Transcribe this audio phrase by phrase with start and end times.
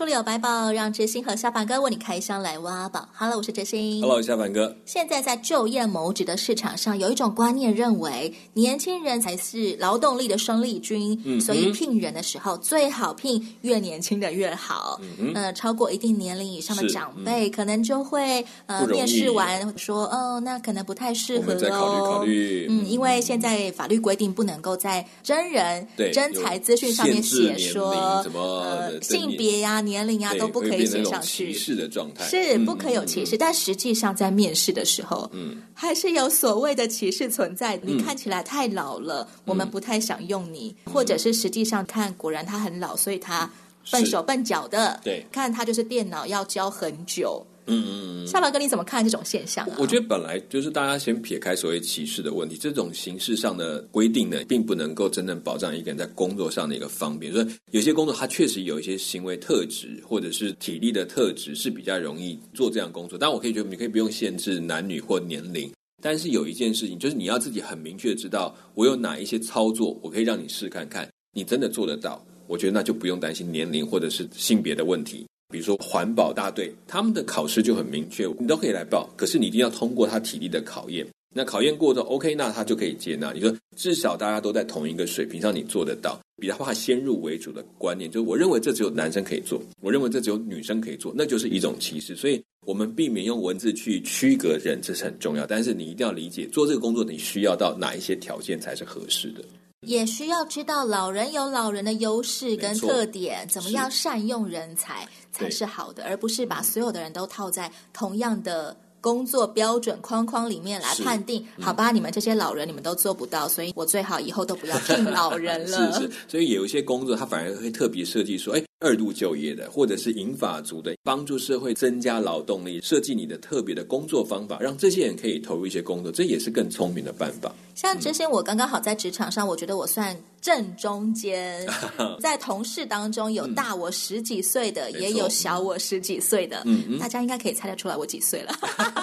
[0.00, 3.06] 书里有百宝，让知心和下凡哥为你开箱来挖宝。
[3.12, 4.00] Hello，我是知心。
[4.00, 4.74] Hello，下凡哥。
[4.86, 14.98] 现在在就业谋职的市场上，有一种观念认为，年轻人才是劳动力的生力军，嗯、所以聘人的时候最好聘越年轻的越好。
[15.18, 21.56] 嗯，呃，超过一定年龄以上的长辈，嗯、可能就会呃面试完说，哦，那可能不太适合哦。
[21.56, 22.66] 再考虑考虑。
[22.70, 29.70] 嗯，因为现在法律规定不能够在真人真才资讯上面写说什么呃性别呀。
[29.70, 32.24] 啊，年龄啊都不可以写上去，歧视的状态。
[32.24, 37.76] 是不可以有歧视，嗯、但实际上在面试的时候，嗯，还是有所谓的歧视存在。
[37.78, 43.50] 嗯、你看起来太老了，嗯、我们不太想用你，嗯、或者是实际上看，果然他很老，所以他
[43.90, 47.44] 笨手笨脚的，对，看他就是电脑要教很久。
[47.66, 49.76] 嗯嗯嗯，下巴哥，你怎么看这种现象啊？
[49.78, 57.32] 我觉得本来就是大家先撇开所谓歧视的问题，这种形式上的规定呢，并不能够真正保障一个人在工作上的一个方便。
[57.32, 63.18] 所以有些工作它确实有一些行为特质或者是体力的特质是比较容易做这样工作。
[63.18, 75.26] 但我可以觉得你可以不用限制男女或年龄，但是有一件事情就是你要自己很明确的知道，我有哪一些操作，我可以让你试看看，你真的做得到，我觉得那就不用担心年龄或者是性别的问题。
[75.50, 81.06] 比如说环保大队，他们的考试就很明确，你都可以来报，可是你一定要通过他体力的考验。
[81.32, 83.32] 那考验过之后，OK，那他就可以接纳。
[83.32, 86.18] 你说至少大家都在同一个水平上，你做得到。
[86.40, 92.16] 比较怕先入为主的观念，就是我认为这只有男生可以做，我认为这只有女生可以做，那就是一种歧视。
[92.16, 95.46] 所以我们避免用文字去区隔人，这是很重要。
[95.46, 99.44] 但是你一定要理解，做这个工作你需要到哪一些条件才是合适的。
[99.86, 111.46] 也需要知道老人有老人的优势跟特点，怎么样善用人才才是好的，而不是把所有的人都套在同样的工作标准框框里面来判定。
[111.56, 115.92] 嗯、好吧，你们这些老人你们都做不到，所以我最好以后都不要聘老人了。
[115.94, 118.69] 是是，所以有一些工作他反而会特别设计说，哎。
[118.80, 127.54] 二度就业的，或者是银发族的，帮助社会增加劳动力，设计你的特别的工作方法，让这些人可以投入一些工作，这也是更聪明的办法。
[127.74, 131.66] 像之前我刚刚好在职场上，我觉得我算正中间，
[132.20, 138.54] 在同事当中有大我十几岁的，嗯、也有小我十几岁的，嗯，大家应该可以猜得出来我几岁了，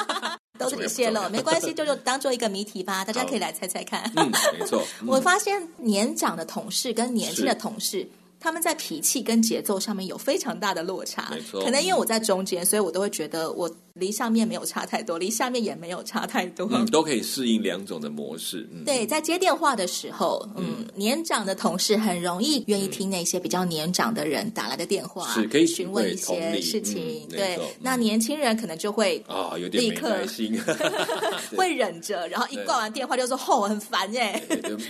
[0.58, 4.12] 都是你泄露，没关系，就就当做一个谜题吧，大家可以来猜猜看。
[4.16, 8.08] 嗯，没错，我发现年长的同事跟年轻的同事。
[8.48, 11.62] 他们在脾气跟节奏上面有非常大的落差，没错。
[11.66, 18.66] 可能因为我在中间，所以我都会觉得我离上面没有差太多，离下面也没有差太多，嗯，都可以适应两种的模式。
[18.72, 27.28] 嗯，对，在接电话的时候，嗯，嗯年长的同事很容易愿意听那些比较年长的人打来的电话，是可以询问一些事情。
[27.30, 30.58] 嗯、对，那年轻人可能就会啊、哦，有点没耐心，
[31.58, 34.42] 会忍着，然后一挂完电话就说：“吼、哦，很烦耶。”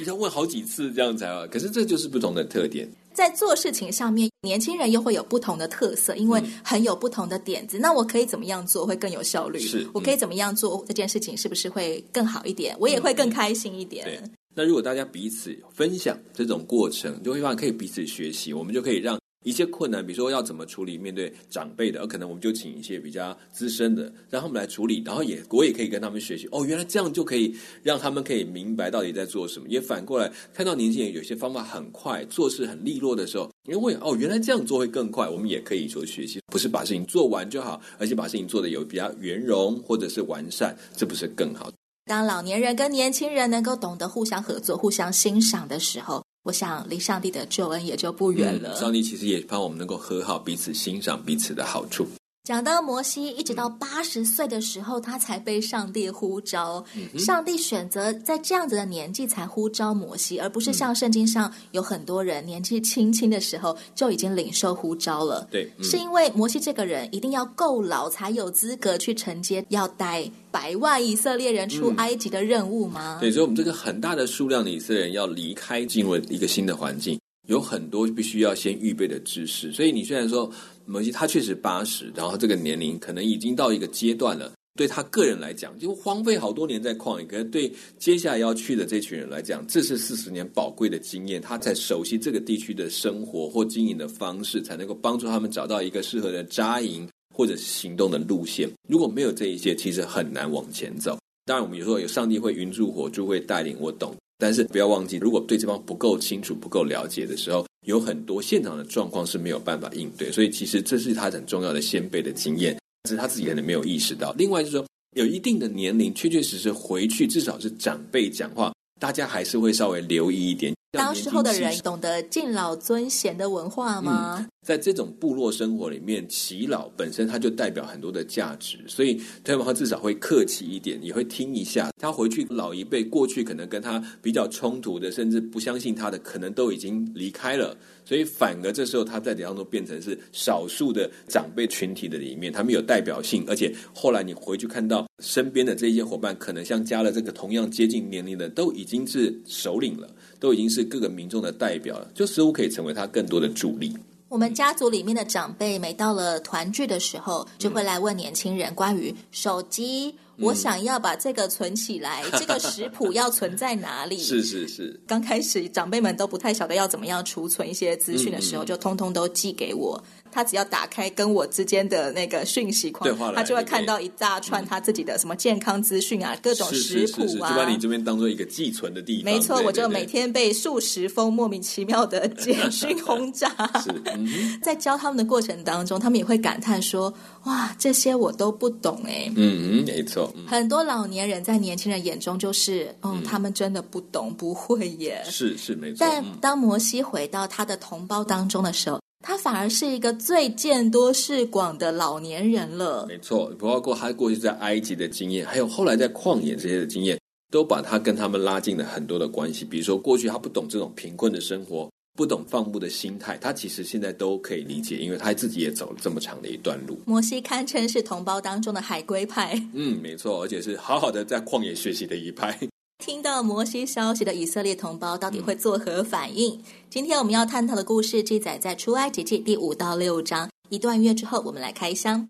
[0.05, 1.47] 要问好几次这样才好。
[1.47, 2.87] 可是这就是不同的特点。
[3.17, 7.79] 在做事情上面，年轻人又会有不同的特色，因为很有不同的点子。
[7.79, 9.57] 嗯、那我可以怎么样做会更有效率？
[9.57, 12.77] 是，我可以怎么样做这件事情是不是会更好一点？
[12.79, 14.05] 我也会更开心一点。
[14.05, 14.21] 对，
[14.53, 19.17] 那如果大家彼此分享这种过程，就会发现可以彼此学习，我们就可以让。
[19.43, 26.47] 一些困难，比如说要怎么处理面对长辈的，而可能我们就请一些比较资深的，让他们来处理，然后也我也可以跟他们学习。
[26.51, 29.67] 哦，原来这样就可以让他们可以明白到底在做什么。
[29.69, 41.71] 也反过来看到年轻人有些方法很快，做事很利落的时候，因为哦，原来这样做会更快，我们也可以说学习，不是把事情做完就好，而且把事情做得有比较圆融或者是完善，这不是更好？
[42.05, 46.26] 当老年人跟年轻人能够懂得互相合作、互相欣赏的时候。
[46.47, 48.73] 我想离上帝的救恩也就不远了。
[48.73, 52.07] 嗯，上帝其实也帮我们能够和好，彼此欣赏彼此的好处。
[52.47, 56.81] 讲到摩西，一直到八十岁的时候，他才被上帝呼召。
[56.95, 65.45] 嗯、上帝选择在这样子的年纪才呼召摩西，而不是像圣经上有很多人年纪轻轻的时候就已经领受呼召了。
[65.51, 73.17] 对，嗯、是因为摩西这个人一定要够老才有资格去承接要带百万以色列人出埃及的任务吗？
[73.19, 77.19] 嗯、对，所以我们这个很大的数量的以色列人要离开，进入一个新的环境。
[77.47, 80.49] 有很多必须要先预备的知识，所以你虽然说
[80.85, 98.69] 摩西他确实八十，然后这个年龄可能已经到一个阶段了，对他个人来讲，就荒废好多年在旷野，可是对接下来要去的这群人来讲，这是四十年宝贵的经验，他在熟悉这个地区的生活或经营的方式，才能够帮助他们找到一个适合的扎营或者行动的路线。
[98.89, 101.17] 如果没有这一些，其实很难往前走。
[101.45, 110.31] 当然，我们有时候有上帝会云助火柱会带领我懂，但是不要忘记，如果对这方不够清楚、不够了解的时候，有很多现场的状况是没有办法应对。
[110.31, 114.33] 所以，其实这是他很重要的先辈的经验，只是他自己可能没有意识到。
[114.37, 114.85] 另外就是说，
[115.15, 120.73] 有一定的年龄，确确实实回去，至少是长辈讲话，大家还是会稍微留意一点。
[120.91, 124.37] 当时候的人懂得敬老尊贤的文化吗？
[124.39, 131.89] 嗯，在这种部落生活里面，耆老本身它就代表很多的价值，所以他们至少会客气一点，也会听一下。
[131.97, 137.77] 他回去老一辈过去可能跟他比较冲突的，甚至不相信他的，可能都已经离开了。
[138.05, 150.07] 所以反而这时候他在当中变成是少数的长辈群体的里面，他们有代表性，而且后来你回去看到身边的这些伙伴，可能像加了这个同样接近年龄的，都已经是首领了。
[150.39, 153.95] 都已经是各个民众的代表了，就似乎可以成为他更多的助力。
[154.29, 160.13] 我们家族里面的长辈，每到了团聚的时候，就会来问年轻人关于手机。
[160.39, 164.17] 我想要把这个存起来，这个食谱要存在哪里？
[164.21, 164.99] 是是是。
[165.07, 170.03] 刚开始长辈们都不太晓得要怎么样储存一些资讯的时候，就通通都寄给我。
[170.37, 179.33] 他只要打开跟我之间的那个讯息框，他就会看到一大串他自己的什么健康资讯啊，各种食谱啊，就把你这边当做一个寄存的地方。
[179.33, 183.49] 没错，我就每天被数十封莫名其妙的简讯轰炸。
[183.83, 187.11] 是，嗯，在教他们的过程当中，他们也会感叹说
[187.45, 190.31] ：“哇，这些我都不懂哎。”嗯嗯，没错。
[190.45, 195.19] 很多老年人在年轻人眼中就是，嗯，嗯，他们真的不懂，不会耶。
[195.25, 195.97] 是是没错。
[195.99, 203.05] 但当摩西回到他的同胞当中的时候，他反而是一个最见多识广的老年人了。
[203.07, 207.19] 没错，包括他过去在埃及的经验，还有后来在旷野这些的经验，
[207.51, 209.65] 都把他跟他们拉近了很多的关系。
[209.65, 216.97] 比如说，过去他不懂这种贫困的生活，不懂放牧的心态，他其实现在都可以理解，因为他自己也走了这么长的一段路。
[217.05, 219.59] 摩西堪称是同胞当中的海归派。
[219.73, 222.57] 嗯，没错，而且是好好的在旷野学习的一派。
[222.97, 226.59] 听到摩西消息的以色列同胞到底会作何反应？
[226.89, 230.49] 今天我们要探讨的故事记载在出埃及记第五到六章。
[230.69, 232.27] 一段月之后，我们来开箱。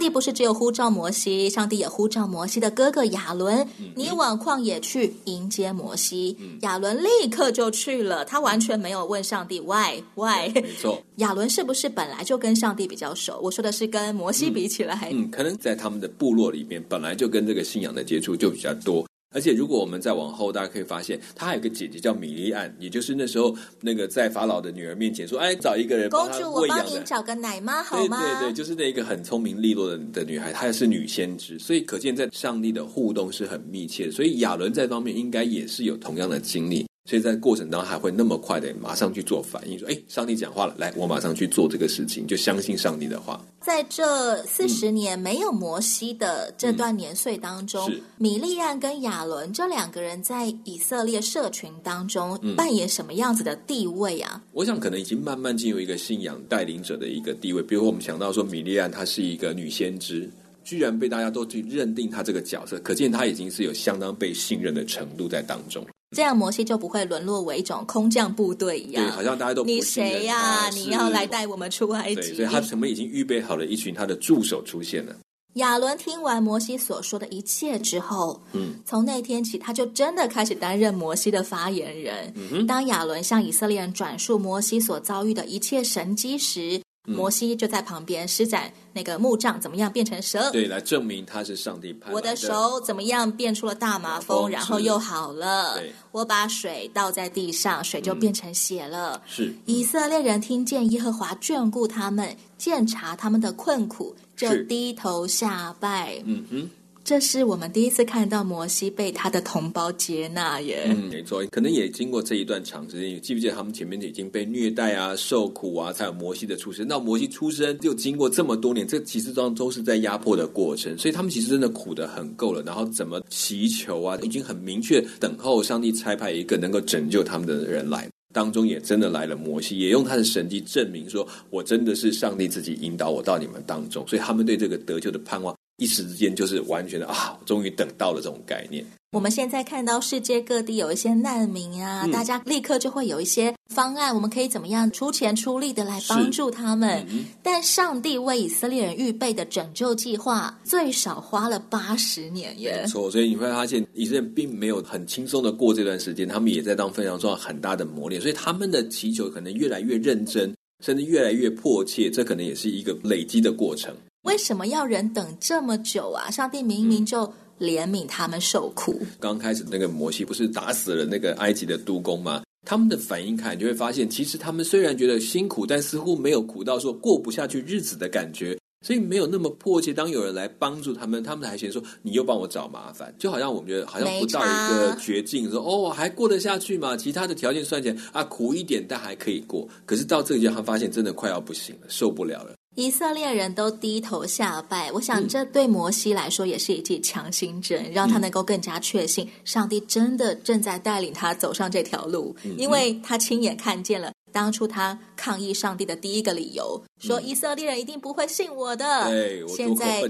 [0.00, 6.34] 帝不是只有呼召摩西，上帝也呼召摩西的哥哥亚伦，嗯、你往旷野去迎接摩西。
[6.40, 10.50] 嗯、亚伦立刻就去了，他完全没有问上帝 why why。
[10.54, 13.38] 没错， 亚伦是不是本来就跟上帝比较熟？
[13.42, 19.06] 我说的是跟摩西比起来，嗯，嗯，可能在他们的部落里面，本来就跟这个信仰的接触就比较多。
[19.32, 28.20] 而且，如果我们再往后，大家可以发现，他还有个姐姐叫米利安，也就是那时候那个在法老的女儿面前说：“哎，找一个人帮他喂养的。”公主，我帮您找个奶妈好吗？
[28.20, 34.10] 对对对，就是那一个很聪明利落的的女孩，她也是女先知，所以可见在上帝的互动是很密切的。
[34.10, 36.89] 所以亚伦在方面应该也是有同样的经历。
[37.06, 54.40] 所以在过程当中还会那么快的马上去做反应，说：“哎，上帝讲话了，来，我马上去做这个事情，就相信上帝的话。”在这四十年没有摩西的这段年岁当中，嗯、米利暗跟亚伦这两个人在以色列社群当中扮演什么样子的地位啊？
[54.52, 57.62] 我想可能已经慢慢进入一个信仰带领者的一个地位。
[57.62, 60.28] 比如我们想到说，米利暗她是一个女先知，
[60.62, 65.84] 居然被大家都去认定她这个角色，可见她已经是有相当被信任的程度在当中。
[66.16, 70.70] 这样摩西就不会沦落为一种空降部队一样，对，好像大家都不你谁呀、啊？
[70.70, 72.34] 你要来带我们出埃及？
[72.34, 75.14] 所以他前面已经预备好了一群他的助手出现了。
[75.54, 82.32] 亚伦听完摩西所说的一切之后，嗯，从那天起，他就真的开始担任摩西的发言人。
[82.68, 86.80] 当亚伦向以色列人转述摩西所遭遇的一切神迹时，
[87.14, 90.50] 摩西就在旁边施展那个木杖怎么样变成蛇？
[90.50, 92.14] 对，来证明他是上帝派来的。
[92.14, 95.80] 我的手怎么样变出了大麻风，然后又好了。
[96.12, 99.20] 我把水倒在地上，水就变成血了。
[99.26, 106.22] 是，嗯，以色列人听见耶和华眷顾他们，鉴察他们的困苦，就低头下拜。
[106.24, 106.70] 嗯哼。
[107.10, 110.84] 这是我们第一次看到摩西被他的同胞接纳耶。
[110.86, 113.20] 嗯，没错，可能也经过这一段长时间。
[113.20, 116.86] 记不记得他们前面已经被虐待啊、受苦啊，才有摩西的出生。
[116.86, 120.96] 那摩西出生就经过这么多年，这其实都都是在压迫的过程。
[120.96, 122.62] 所以他们其实真的苦的很够了。
[122.62, 128.08] 然后怎么祈求啊，已经很明确等候上帝差派一个能够拯救他们的人来。
[128.32, 134.06] 当中也真的来了摩西，也用他的神迹证明说，我真的是上帝自己引导我到你们当中。
[134.06, 135.52] 所以他们对这个得救的盼望。
[135.80, 138.84] 一时之间就是完全的啊，终于等到了这种概念。
[139.12, 147.04] 我们现在看到世界各地有一些难民啊，嗯、大家立刻就会有一些方案，我们可以怎么样出钱出力的来帮助他们？
[147.10, 152.82] 嗯、但上帝为以色列人预备的拯救计划，最少花了八十年耶。
[152.82, 163.92] 没错，所以你会发现以色列人并没有很轻松的过这段时间，他们也在当非常重要很大的磨练，所以他们的祈求可能越来越认真，甚至越来越迫切，这可能也是一个累积的过程。
[164.22, 166.30] 为什么要人等这么久啊？
[166.30, 167.32] 上帝明明就、嗯。
[167.60, 169.02] 怜悯他们受苦。
[169.18, 172.42] 刚开始那个摩西不是打死了那个埃及的督工吗？
[172.64, 179.92] 他们的反应看，你就会发现，其实他们虽然觉得辛苦，但似乎没有苦到说过不下去日子的感觉，所以没有那么迫切。
[179.92, 186.96] 当有人来帮助他们，他们还嫌说你又帮我找麻烦，就好像我们觉得好像不到一个绝境，说哦还过得下去吗？
[186.96, 189.68] 其他的条件算起来啊苦一点，但还可以过。
[189.84, 192.54] 可是到这个地方，他发现真的快要不行了，受不了了。
[192.76, 209.10] 以色列人都低头下拜，我想这对摩西来说也是一剂强心针，嗯、让他能够更加确信上帝真的正在带领他走上这条路，嗯、因为他亲眼看见了当初他抗议上帝的第一个理由，嗯、说以色列人一定不会信我的。
[209.10, 210.02] 对，我现在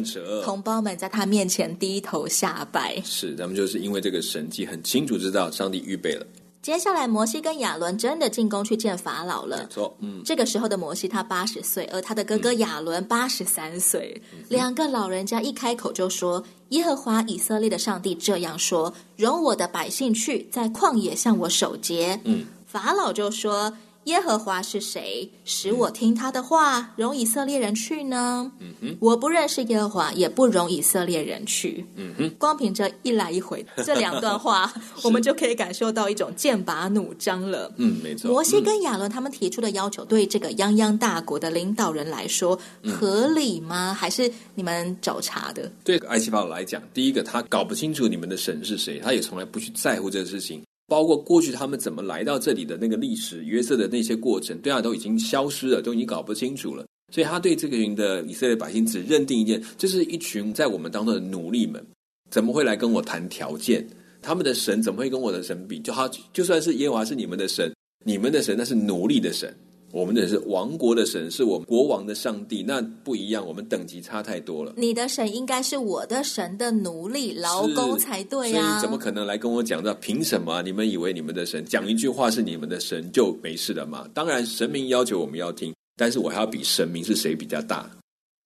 [0.45, 6.26] 同胞们在他面前低头下拜，是，咱们就是因为这个神迹很清楚知道上帝预备了。
[6.62, 9.59] 接下来，摩西跟亚伦真的进宫去见法老了。
[9.59, 23.73] 没错，嗯，这个时候的摩西他八十岁，而他的哥哥亚伦八十三岁，嗯、两个老人家一开口就说：“耶和华以色列的上帝这样说：容我的百姓去，在旷野向我守节。”嗯，法老就说。
[24.04, 25.30] 耶和华是谁？
[25.45, 28.50] 使我听他的话，容以色列人去呢？
[28.59, 31.85] 嗯哼，我不认识耶和华，也不容以色列人去。
[31.97, 34.73] 嗯哼，光凭这一来一回 这两段话，
[35.04, 37.71] 我们就可以感受到一种剑拔弩张了。
[37.76, 38.30] 嗯，没错。
[38.30, 43.92] 摩西跟亚伦他们提出的要求，对这个泱泱大国的领导人来说，合理吗？
[43.92, 45.71] 还是你们找茬的？
[45.85, 50.62] 对埃及法老来讲，第一个他搞不清楚你们的神是谁，他也从来不去在乎这个事情。
[50.90, 56.85] 包括过去他们怎么来到这里的那个历史，约瑟的那些过程，对他都已经消失了，都已经搞不清楚了。
[57.14, 61.80] 所以他对这个群的以色列百姓只认定一件，这是一群在我们当中的奴隶们，
[62.28, 63.87] 怎么会来跟我谈条件？
[64.20, 65.78] 他们的神怎么会跟我的神比？
[65.78, 67.73] 就他，就算是耶和华是你们的神，
[68.04, 69.56] 你们的神那是奴隶的神。
[69.92, 74.73] 我们的是王国的神，是我们国王的上帝，那不一样，我们等级差太多了。
[74.76, 80.62] 你的神应该是我的神的奴隶劳工才对呀，啊，所以怎么可能来跟我讲到凭什么？
[80.62, 84.06] 你们以为你们的神讲一句话是你们的神就没事了吗？
[84.14, 87.90] 当然，神明要求我们要听，但是我还要比神明是谁比较大。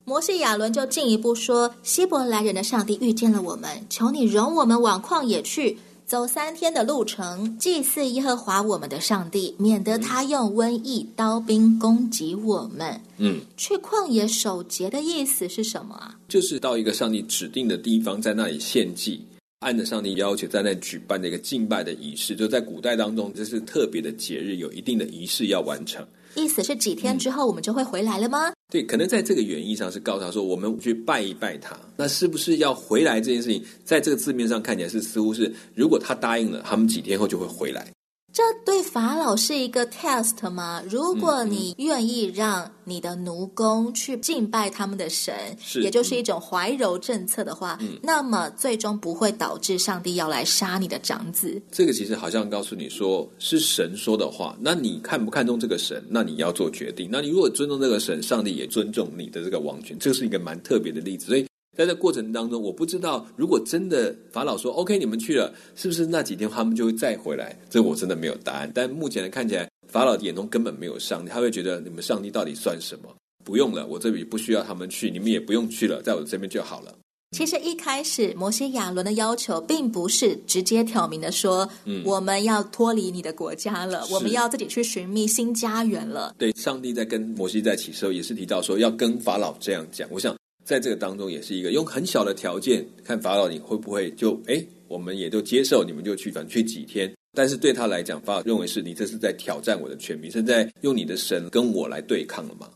[0.07, 5.79] 摩西亚伦就进一步说：希伯来人的上帝遇见了我们，求你容我们往旷野去。
[6.07, 13.01] 走三天的路程，祭祀耶和华我们的上帝，免得他用瘟疫、刀兵攻击我们。
[13.17, 16.15] 嗯，去旷野守节的意思是什么啊？
[16.29, 19.25] 就是到一个上帝指定的地方，在那里献祭，
[19.61, 22.37] 按着上帝要求，在那里举办的一个敬拜的仪式。
[22.37, 26.07] 就在古代当中，这是特别的节日，有一定的仪式要完成。
[26.37, 28.53] 意思是几天之后我们就会回来了吗？
[28.75, 31.79] 对，可能在这个原意上是告诉他说，我们去拜一拜他。
[31.97, 37.87] 那是不是要回来这件事情，在这个字面上看起来是似乎是，如果他答应了，他们几天后就会回来。
[38.35, 40.83] 这对法老是一个 test 吗？
[40.91, 51.63] 如果你愿意让你的奴工去敬拜他们的神，是也就是一种怀柔政策的话，嗯、那么最终不会导致上帝要来杀你的长子。
[51.71, 56.05] 这个其实好像告诉你说，是神说的话，那你看不看重这个神？
[56.11, 57.09] 那你要做决定。
[57.13, 61.27] 那你如果尊重这个神，上帝也尊重你的这个王权，这是一个蛮特别的例子。
[61.27, 61.47] 所以。
[61.77, 67.59] 在这过程当中，我不知道如果真的法老说 “OK”，你们去了，是不是那几天他们就会再回来？
[67.69, 68.71] 这我真的没有答案。
[68.73, 73.09] 但目前来看起来，法老眼中根本没有上帝，他会觉得你们上帝到底算什么？
[73.45, 76.95] 不用了，我这里不需要他们去，你们也不用去了，在我这边就好了。
[77.37, 86.33] 其实一开始，摩西亚伦的要求并不是直接挑明的说，嗯，我们要脱离你的国家了，我们要自己去寻觅新家园了。
[86.39, 90.09] 对，上帝在跟摩西在一起的时候，也是提到说要跟法老这样讲。
[90.13, 90.33] 我想。
[90.65, 97.13] 在这个当中，也是一个用很小的条件看法老，你会不会就哎，我们也就接受，你们就去，反正去几天。
[97.37, 102.71] 但是对他来讲，法老认为是你这是在挑战我的权柄，是在用你的神跟我来对抗了吗？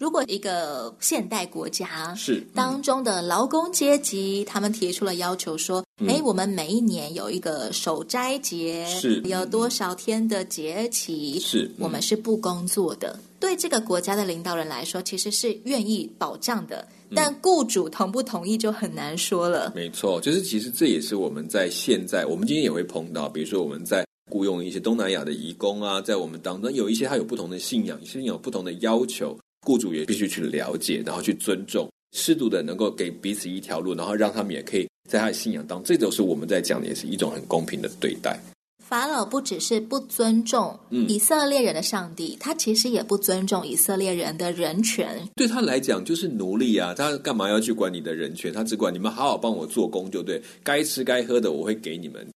[0.00, 19.72] 如果一个现代国家是当中的劳工阶级，他们提出了要求说：“哎、嗯，我们每一年有一个守斋节，是有多少天的节期，是、嗯、我们是不工作的。”对这个国家的领导人来说，其实是愿意保障的，但雇主同不同意就很难说了。
[19.74, 29.38] 没错，就是其实这也是我们在现在，我们今天也会碰到，比如说我们在雇佣一些东南亚的移工啊，在我们当中有一些他有不同的信仰，有些有不同的要求。
[29.66, 31.88] 雇主也必须去了解，然后去尊重。
[32.16, 38.40] 适度的能够给彼此一条路，然后让他们也可以在他的信仰当中，这就是我们在讲的，也是一种很公平的对待。
[38.88, 40.74] 法老不只是不尊重
[41.08, 45.28] 以色列人的上帝，嗯、他其实也不尊重以色列人的人权。
[45.36, 46.94] 对他来讲，就是奴隶啊！
[46.94, 48.50] 他干嘛要去管你的人权？
[48.50, 52.26] 他只管你们好好帮我做工就对，该吃该喝的我会给你们。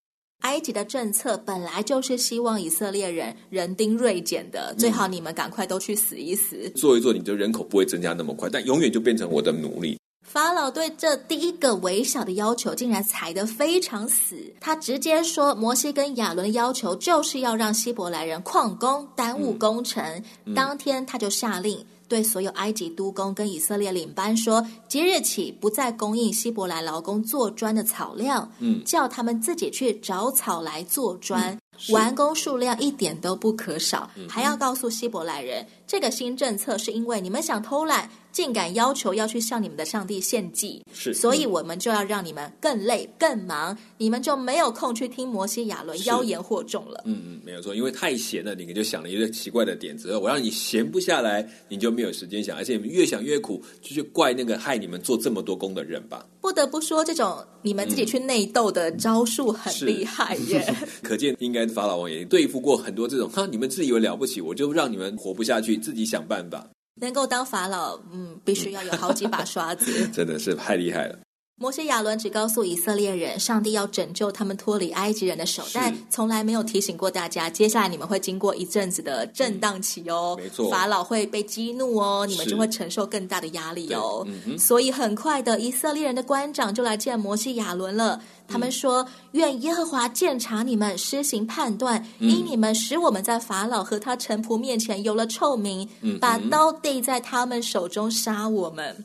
[0.41, 9.97] 埃及的政策本来就是希望以色列人人丁锐减的，最好你们赶快都去死一死，嗯、做一做，你的人口不会增加那么快，但永远就变成我的奴隶。
[10.33, 20.03] 法老对这第一个微小的要求竟然踩得非常死，他直接说：“摩西跟亚伦的要求就是要让希伯来人旷工，耽误工程。
[20.03, 34.09] 嗯嗯”当天他就下令对所有埃及督工跟以色列领班说：“即日起不再供应希伯来劳工做砖的草料，嗯，叫他们自己去找草来做砖，嗯、完工数量一点都不可少。
[34.17, 47.03] 嗯、还要告诉希伯来人，这个新政策是因为你们想偷懒。”竟敢要求要去向你们的上帝献祭，是，所以我们就要让你们更累、更忙，你们就没有空去听摩西、亚伦妖言惑众了。
[47.05, 56.27] 嗯嗯，没有错，因为太闲了，你们就想了一个奇怪的点子，我让你闲不下来，你就没有时间想，而且你们越想越苦，就去怪那个害你们做这么多工的人吧。
[56.41, 60.65] 不得不说，这种你们自己去内斗的招数很厉害耶。
[60.81, 66.67] 嗯、 可见，应该法老王也对付过很多这种，哈，你们自以为了不起，我就让你们活不下去，自己想办法。
[67.03, 71.19] 能够当法老，嗯，必须要有好几把刷子， 真的是太厉害了。
[71.57, 80.37] 摩西亚伦只告诉以色列人，上帝要拯救他们脱离埃及人的手，但从来没有提醒过大家，接下来你们会经过一阵子的震荡期哦。
[80.37, 84.27] 没错，法老会被激怒哦，你们就会承受更大的压力哦。
[84.45, 88.21] 嗯、所以很快的，以色列人的官长就来见摩西亚伦了。
[88.49, 95.89] 他们说：“愿耶和华鉴察你们，施行判断，因你们使我们在法老和他臣仆面前有了臭名，
[96.21, 99.05] 把刀递在他们手中杀我们。”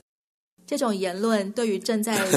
[0.67, 2.27] 这种言论对于正在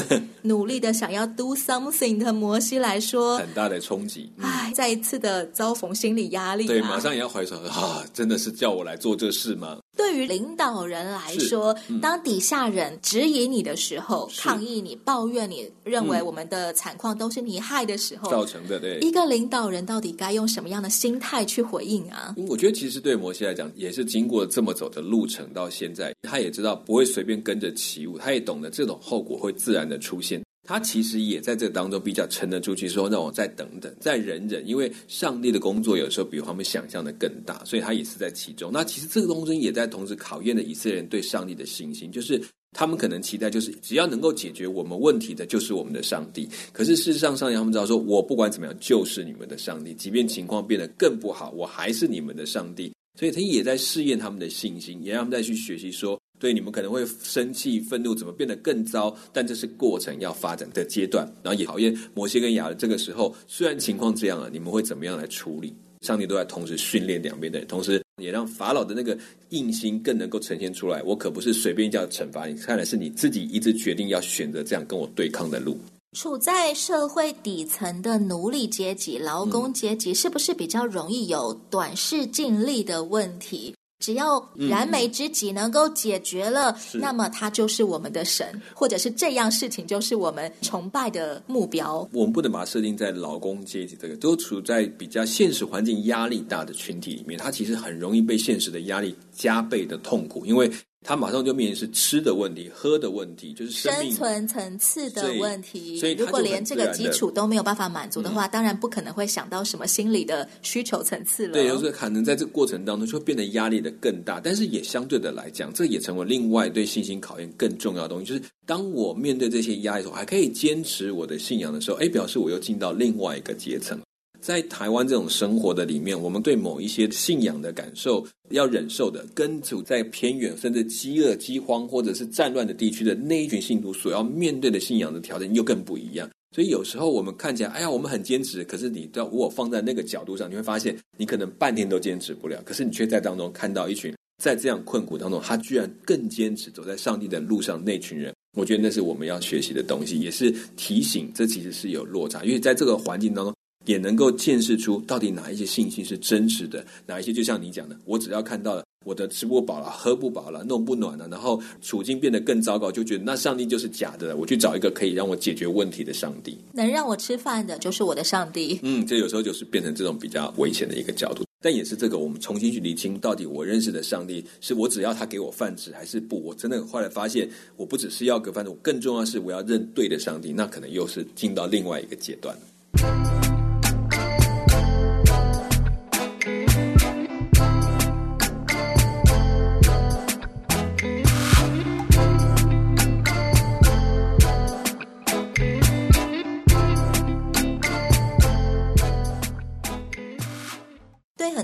[0.42, 4.30] 努力的想要 do something 的摩西来说，很大的冲击。
[4.70, 6.66] 再一次的遭逢心理压力、啊。
[6.66, 9.78] 对，马上也要怀疑说啊，真的是叫我来做这事吗？
[9.96, 18.80] 对于领导人来说，嗯、当底下人质疑你的时候，抗议你、抱怨你，认为我们的惨况都是你害的时候，造成的。
[18.80, 22.34] 对，一个领导人到底该用什么样的心态去回应啊？
[22.48, 28.16] 我觉得其实对摩西来讲，也是经过这么走的路程到现在，他也知道不会随便跟着起舞。
[28.16, 38.70] 他也懂得这种后果会自然的出现，他其实也在这当中比较沉得住气，说让我再等等，再忍忍，因为上帝的工作有时候比他们想象的更大，所以他也是在其中。
[38.72, 46.48] 那其实这个东西也在同时考验了以色列人对上帝的信心，就是他们可能期待，就是只要能够解决我们问题的，就是我们的上帝。
[46.72, 52.92] 可是事实上，上帝他们知道说，我不管怎么样，就是你们的上帝，即便情况变得更不好，我还是你们的上帝。
[53.18, 56.19] 所以他也在试验他们的信心，也让他们再去学习说。
[56.40, 59.14] 对，你们可能会生气、愤怒，怎么变得更糟？
[59.30, 62.78] 但这是过程要发展的阶段，然后也考验摩西跟亚伦。
[62.78, 65.74] 这个时候，虽然情况这样了，你们会怎么样来处理？
[66.00, 69.16] 上帝都在同时训练两边的人，同时也让法老的那个
[69.50, 71.02] 硬心更能够呈现出来。
[71.02, 75.78] 我可不是随便叫惩罚你，看来是你自己一直决定要选择这样跟我对抗的路。
[76.16, 83.74] 处在社会底层的奴隶阶级、劳工阶级，是不是比较容易有短视尽力的问题？
[84.00, 92.08] 只要燃眉之急能够解决了，嗯、那么他就是我们的神，或者是这样事情就是我们崇拜的目标。
[92.12, 100.70] 我们不能把它设定在劳工阶级这个，都处在比较现实环境压力大的群体里面，他其实很容易被现实的压力加倍的痛苦，因为。
[101.02, 105.98] 他马上就面临是吃的问题、喝的问题，就是生，生存层次的问题。
[105.98, 111.54] 所以，如果连这个基础都没有办法满足的话，嗯、当然不可能会想到什么心理的需求层次了。
[111.54, 118.26] 对，就是可能在这个过程当中就会变得压力的更大，但是也相对的来讲，这也成为另外对信心考验更重要的东西。
[118.26, 123.98] 就是当我面对这些压力的时候，还可以坚持我的信仰的时候，哎，表示我又进到另外一个阶层。
[124.40, 136.28] 在台湾这种生活的里面，我们对某一些信仰的感受要忍受的，跟处在偏远甚至饥饿、饥荒或者是战乱的地区的那一群信徒所要面对的信仰的条件又更不一样。
[136.56, 142.60] 所以有时候我们看起来，哎呀，我们很坚持，可是你到如果放在那个角度上，你会发现你可能半天都坚持不了。
[142.64, 153.54] 可是你却在当中看到一群在这样困苦当中，他居然更坚持走在上帝的路上那群人，我觉得那是我们要学习的东西，也是提醒这其实是有落差，因为在这个环境当中。
[153.86, 164.36] 也能够见识出到底哪一些信息是真实的，哪一些就像你讲的，我只要看到了我的吃不饱了、喝不饱了、弄不暖了，然后处境变得更糟糕，就觉得那上帝就是假的。
[164.36, 168.78] 我去找一个可以让我解决问题的上帝，能让我吃饭的就是我的上帝。
[168.82, 171.44] 嗯，这有时候就是变成这种比较危险的一个角度。
[171.62, 176.42] 但也是这个，我们重新去厘清，到底我认识的上帝是我只要他给我饭吃，还是不？
[176.42, 182.56] 我真的后来发现，我不只是要个饭吃，我更重要的是我要认对的上帝，那可能又是进到另外一个阶段。
[182.94, 183.39] 很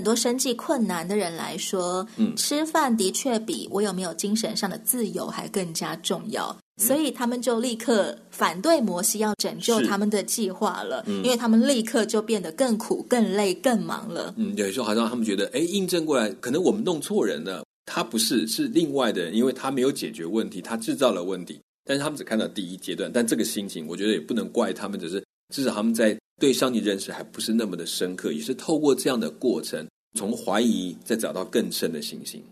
[0.07, 14.33] 多生计困难的人来说，嗯，吃饭的确比我有没有精神上的自由还更加重要，嗯，所以他们就立刻反对摩西要拯救他们的计划了，嗯，因为他们立刻就变得更苦、更累、更忙了。
[14.37, 25.21] 嗯，有时候好像他们觉得，哎，印证过来，可能我们弄错人了，他不是，是另外的人，因为他没有解决问题，他制造了问题，但是他们只看到第一阶段，但这个心情，我觉得也不能怪他们，只是
[25.53, 26.17] 至少他们在。
[26.39, 29.83] 对上帝认识还不是那么的深刻，也是透过这样的过程，
[30.15, 32.43] 从怀疑再找到更深的信心。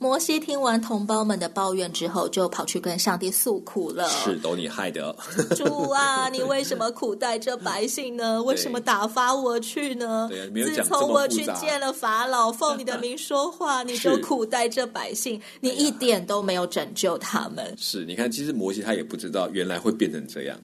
[0.00, 4.08] 摩西听完同胞们的抱怨之后，就跑去跟上帝诉苦了。
[4.08, 5.12] 是都你害的，
[5.58, 8.40] 主啊，你为什么苦待这百姓呢？
[8.44, 10.30] 为什么打发我去呢？
[10.54, 17.74] 自从我去见了法老，奉你的名 说话，你就苦待这百姓，你一点都没有拯救他们。
[17.76, 20.56] 是，你看，其实摩西他也不知道，原来会变成这样。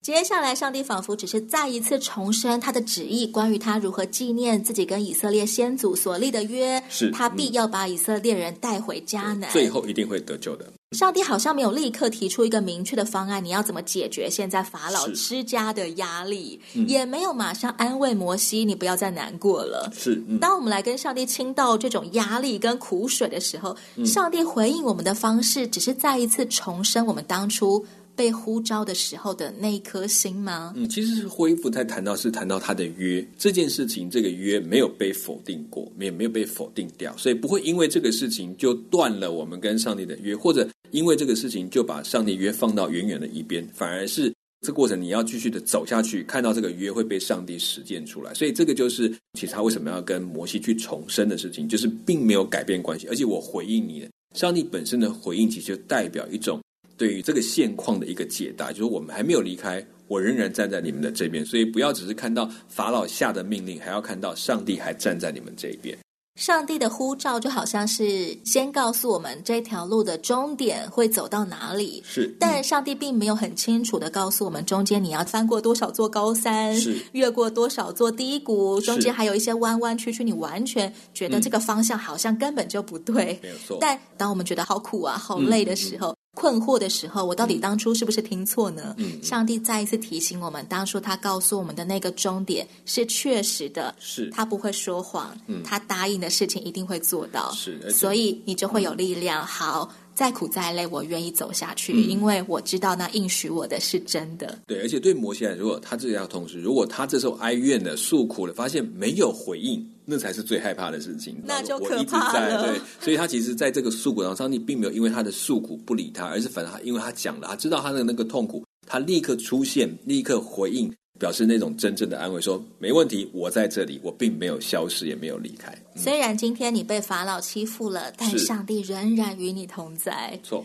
[0.00, 10.64] 接下来，上帝仿佛只是再一次重申他的旨意，关于他如何纪念自己跟以色列先祖所立的约，是他必要把以色列人带回迦南，最后一定会得救的。
[10.92, 19.92] 上帝好像没有立刻提出一个明确的方案，你要怎么解决现在法老施加的压力，也没有马上安慰摩西，你不要再难过了。
[19.94, 27.84] 是，嗯、当我们来跟上帝倾倒这种压力跟苦水的时候，上帝回应我们的方式，只是再一次重申我们当初。
[28.18, 30.72] 被呼召的时候的那一颗心吗？
[30.74, 44.34] 嗯，其实是恢复在谈到是谈到他的约这件事情，这个约没有被否定过，也没有被否定掉，所以不会因为这个事情就断了我们跟上帝的约，或者因为这个事情就把上帝约放到远远的一边，反而是
[44.66, 48.34] 这过程你要继续的走下去，看到这个约会被上帝实践出来。
[48.34, 56.58] 所以这个就是其实他为什么要跟摩西去重申的事情，就是并没有改变关系，而且我回应你的，上帝本身的回应，其实就代表一种。
[56.98, 65.96] 对于这个现况的一个解答，就是我们还没有离开，我仍然站在你们的这边，所以不要只是看到法老下的命令，还要看到上帝还站在你们这一边。
[66.34, 83.78] 上帝的呼召就好像是先告诉我们这条路的终点会走到哪里，是，但上帝并没有很清楚的告诉我们中间你要翻过多少座高山，是，越过多少座低谷，中间还有一些弯弯曲曲，你完全觉得这个方向好像根本就不对，没有错。
[83.80, 86.10] 但当我们觉得好苦啊、好累的时候。
[86.10, 88.94] 嗯嗯困惑的时候，我到底当初是不是听错呢？
[88.98, 99.42] 嗯，上帝再一次提醒我们，当初他告诉我们的那个终点是确实的，是他不会说谎，嗯，他答应的事情一定会做到，是，所以你就会有力量。
[99.42, 99.94] 嗯，好。
[100.14, 104.58] 再苦再累，我愿意走下去，嗯，因为我知道那应许我的是真的。
[104.66, 111.36] 对，而且对摩西来说，如果他自己要同时，如果他这时候哀怨的诉苦了，发现没有回应，那才是最害怕的事情。
[111.44, 112.66] 那就可怕了。
[112.66, 120.90] 对，所以他其实在这个诉苦当中，上帝并没有因为他的诉苦不理他，而是反而他因为他讲了，他知道他的那个痛苦，他立刻出现，立刻回应。
[121.18, 125.68] 表示那种真正的安慰说，说没问题，我在这里，我并没有消失，也没有离开。
[125.96, 130.38] 嗯、虽然今天你被法老欺负了，但上帝仍然与你同在。
[130.44, 130.64] 错，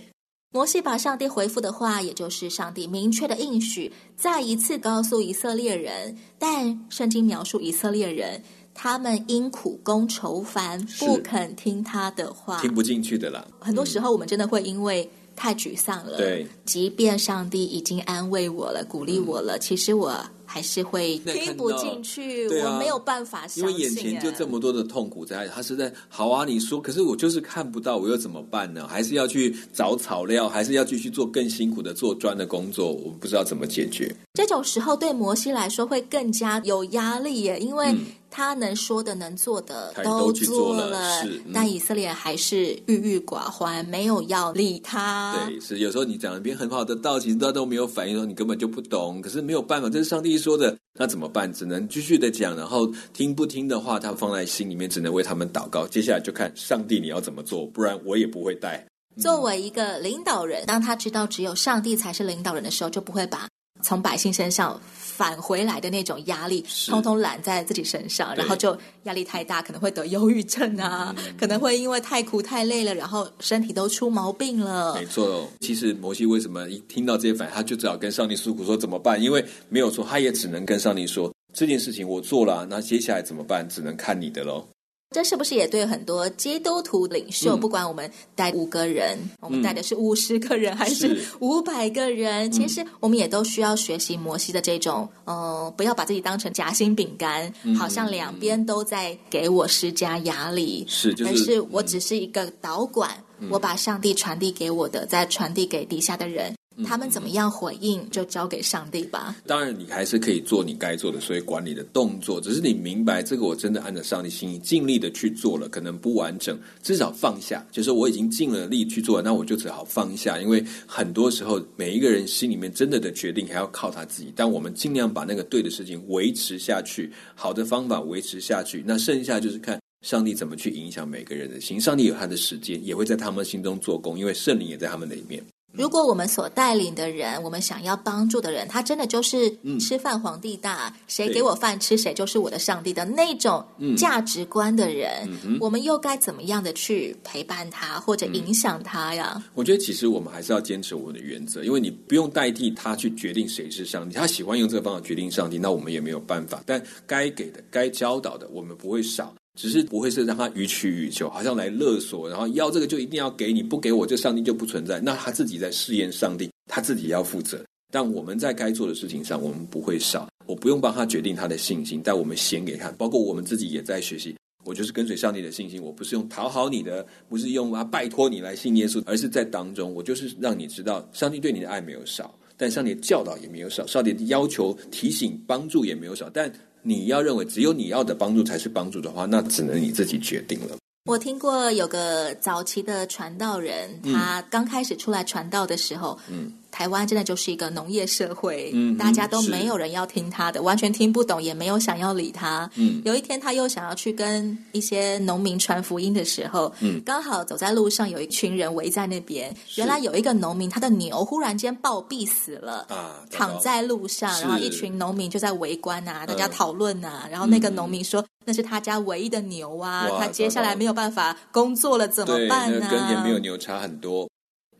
[0.52, 6.16] 摩西把上帝回复的话，也就是上帝明确的应许，再一次告诉以色列人。
[6.38, 8.40] 但圣经描述以色列人，
[8.74, 13.46] 他们因苦功愁烦，不肯听他的话，听不进去的啦。
[13.60, 15.10] 很多时候，我们真的会因为。
[15.36, 16.16] 太沮丧了。
[16.16, 20.16] 对，即便上帝已经安慰我了，鼓励我了，嗯、其实我
[20.54, 22.48] 还是会听不进去。
[22.62, 26.46] 啊、我没有办法相信，因为眼前就这么多的痛苦在，他是在好啊。
[26.46, 28.88] 你说，可是我就是看不到，我又怎么办呢？
[28.88, 32.92] 还是要去找草料，还是要继续做更辛苦的做砖的工作？
[32.92, 34.16] 我不知道怎么解决。
[34.36, 38.06] 这种时候对摩西来说会更加有压力耶，因为、嗯。
[38.36, 45.36] 他能说的、能做的都做了，做了是，但以色列还是郁郁寡欢，没有要理他。
[45.46, 49.22] 对，是有时候你讲一遍很好的道，其实他都没有反应，说你根本就不懂。
[49.22, 51.52] 可是没有办法，这是上帝说的，那怎么办？
[51.54, 55.88] 只能继续的讲，然后听不听的话，他放在心里面，只能为他们祷告。
[55.88, 58.86] 接下来就看上帝你要怎么做，不然我也不会带。
[59.18, 63.48] 作为一个领导人，当他知道只有上帝才是领导人的时候，就不会把
[63.82, 64.82] 从百姓身上。
[65.16, 74.96] 返回来的那种压力，通通揽在自己身上，然后就压力太大，可能会得忧郁症啊，嗯、可能会因为太苦太累了，然后身体都出毛病了。
[74.96, 79.22] 没错，其实摩西为什么一听到这些反应，他就只好跟上帝诉苦说怎么办？
[79.22, 83.70] 因为没有错，他也只能跟上帝说这件事情我做了，那接下来怎么办？
[83.70, 84.68] 只能看你的喽。
[85.14, 106.54] 这是不是也对很多基督徒领袖，嗯、不管我们带五个人，嗯、我们带的是五十个人还是五百个人，其实我们也都需要学习摩西的这种，呃，不要把自己当成夹心饼干，嗯、好像两边都在给我施加压力，是，就是、而是我只是一个导管，嗯、我把上帝传递给我的，再传递给底下的人。
[106.86, 109.36] 他们怎么样回应，就交给上帝吧。
[109.46, 117.66] 当然，你还是可以做你该做的，所以管理的动作，只是你明白这个，我真的按照上帝心意尽力的去做了，可能不完整，至少放下。
[117.72, 120.40] 就是我已经尽了力去做了，那我就只好放下。
[120.42, 124.32] 因为很多时候，每一个人心里面真的的决定还要靠他自己。
[124.36, 128.84] 但我们尽量把那个对的事情维持下去，好的方法维持下去。
[128.86, 131.80] 那剩下就是看上帝怎么去影响每个人的心。
[131.80, 135.44] 上帝有他的时间，也会在他们心中做工，因为圣灵也在他们的里面。
[135.74, 143.66] 如果我们所带领的人，我们想要帮助的人，他真的就是吃饭皇帝大，嗯、谁给我饭吃，谁就是我的上帝的那种
[143.98, 149.44] 价值观的人，嗯、我们又该怎么样的去陪伴他或者影响他呀？
[149.56, 156.62] 我觉得其实我们还是要坚持我们的原则，因为你不用代替他去决定谁是上帝，他喜欢用这个方法决定上帝，那我们也没有办法。
[156.66, 159.34] 但该给的、该教导的，我们不会少。
[159.56, 165.00] 只是不会是让他予取予求，好像来勒索，然后要这个就一定要给你，不给我这上帝就不存在。
[165.00, 167.64] 那他自己在试验上帝，他自己要负责。
[167.92, 170.28] 但我们在该做的事情上，我们不会少。
[170.48, 172.92] 我不用帮他决定他的信心，但我们先给他。
[172.94, 174.36] 包括我们自己也在学习，
[174.66, 175.80] 我就是跟随上帝的信心。
[175.80, 186.52] 我不是用讨好你的，不是用啊拜托你来信耶稣，而是在当中，我就是让你知道，上帝对你的爱没有少，但上帝教导也没有少，上帝的要求、提醒、帮助也没有少，但。
[186.84, 190.78] 你要认为只有你要的帮助才是帮助的话，那只能你自己决定了。
[191.06, 196.54] 我听过有个早期的传道人，他刚开始出来传道的时候，嗯。
[196.74, 202.68] 台湾真的就是一个农业社会，嗯，大家都没有人要听他的，完全听不懂，也没有想要理他。
[202.78, 209.56] 嗯，有一天他又想要去跟一些农民传福音的时候，嗯，刚好走在路上，有一群人围在那边。
[209.76, 222.88] 原来有一个农民，他的牛忽然间暴毙死了，啊，躺在路上，然后一群农民就在围观啊，大家讨论啊，然后那个农民说，那是他家唯一的牛啊，他接下来没有办法工作了，怎么办呢？
[222.90, 224.28] 跟也没有牛差很多。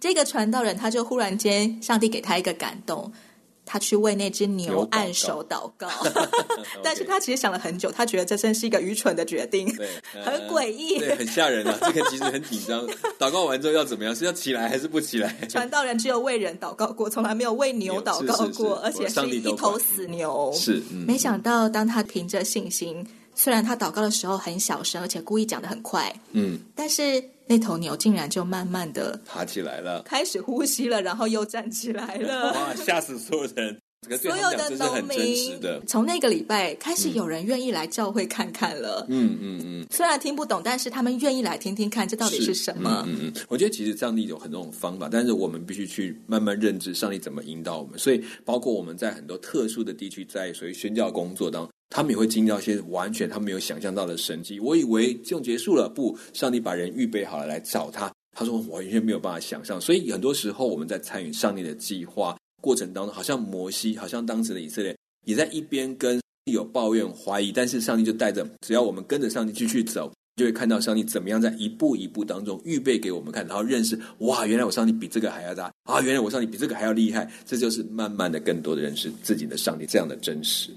[0.04, 3.10] 这个传道人他就忽然间，上帝给他一个感动，
[3.66, 5.88] 他去为那只牛按手祷告。
[6.84, 9.88] 但是他其实想了很久，他觉得这真是一个愚蠢的决定，对，
[10.22, 11.78] 很诡异，对，很吓人啊！
[11.80, 12.86] 这个其实很紧张。
[13.18, 14.14] 祷告完之后要怎么样？
[14.14, 15.34] 是要起来还是不起来？
[15.48, 20.52] 传道人只有为人祷告过，从来没有为牛祷告过，而且是一头死牛。
[20.54, 27.24] 是，嗯、没想到当他凭着信心，虽然他祷告的时候很小声，而且故意讲的很快，嗯，但是。
[27.46, 32.54] 那头牛竟然就慢慢的爬起来了，开始呼吸了，然后又站起来了。
[32.56, 32.74] 哇！
[32.74, 33.78] 吓死所有人！
[34.18, 39.06] 所有的农民从那个礼拜开始，有人愿意来教会看看了。
[39.10, 39.88] 嗯嗯嗯。
[39.92, 43.04] 虽然听不懂，但是他们愿意来听听看，这到底是什么？
[43.08, 43.34] 嗯嗯。
[43.50, 48.00] 我觉得其实上帝有很多种方法，但是我们必须去慢慢认知上帝怎么引导我们。
[48.00, 51.70] 所以，包括我们在很多特殊的地区，在所谓宣教工作当中。
[51.94, 54.60] 他们也会经历到一些完全他没有想象到的神迹。
[54.60, 58.12] 我以为这种结束了，不，上帝把人预备好了来找他。
[58.36, 59.80] 他说我完全没有办法想象。
[59.80, 77.32] 所以很多时候我们在参与上帝的计划过程当中，好像摩西，好像当时的以色列，也在一边跟有抱怨怀疑，但是上帝就带着，只要我们跟着上帝继续走，就会看到上帝怎么样在一步一步当中预备给我们看，然后认识哇，原来我上帝比这个还要大啊，原来我上帝比这个还要厉害。
[77.46, 80.72] 这就是慢慢的更多的认识自己的上帝这样的真实。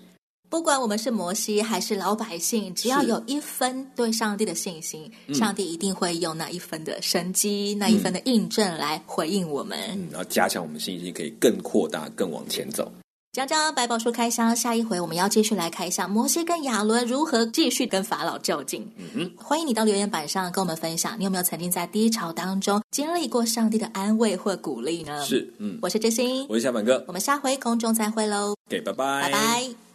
[0.49, 12.91] 不管我们是摩西还是老百姓，只要有一分对上帝的信心，是上帝一定会用那一分的神机、嗯、那一分的印证来回应我们，嗯、然后加强我们信心，可以更扩大、更往前走。
[13.33, 18.91] 讲讲百宝书开箱，下一回我们要继续来开箱摩西跟亚伦如何继续跟法老较劲。
[18.97, 25.23] 嗯哼，欢迎你到留言板上跟我们分享，你有没有曾经在低潮当中经历过上帝的安慰或鼓励呢？
[25.27, 28.55] 是，嗯，我是真心，我是小满哥，我们下回空中再会喽。
[28.71, 29.86] 给，拜拜，拜拜。